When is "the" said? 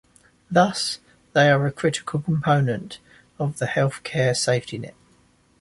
3.59-3.67